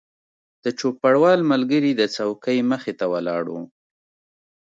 [0.63, 3.55] د چوپړوال ملګری د څوکۍ مخې ته ولاړ و.